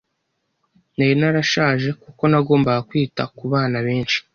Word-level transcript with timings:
Nari 0.95 1.13
narashaje 1.19 1.89
kuko 2.03 2.23
nagombaga 2.31 2.81
kwita 2.89 3.21
kubana 3.37 3.77
benshi. 3.87 4.19